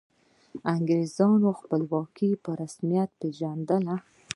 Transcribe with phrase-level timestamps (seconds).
[0.73, 3.95] انګریزانو خپلواکي په رسمیت وپيژندله.